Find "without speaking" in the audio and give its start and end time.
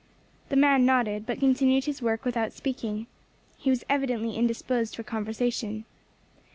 2.25-3.05